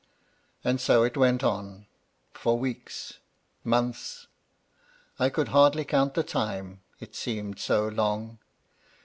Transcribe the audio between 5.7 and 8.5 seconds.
count the time, it seemed so long.